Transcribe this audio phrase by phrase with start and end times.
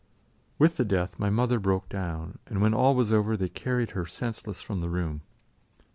[0.57, 4.07] With the death, my mother broke down, and when all was over they carried her
[4.07, 5.21] senseless from the room.